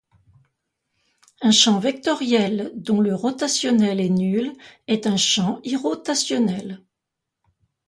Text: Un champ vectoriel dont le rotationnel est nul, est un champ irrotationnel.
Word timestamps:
Un 1.41 1.51
champ 1.51 1.77
vectoriel 1.77 2.71
dont 2.73 3.01
le 3.01 3.13
rotationnel 3.13 4.01
est 4.01 4.09
nul, 4.09 4.51
est 4.87 5.05
un 5.05 5.15
champ 5.15 5.59
irrotationnel. 5.63 6.81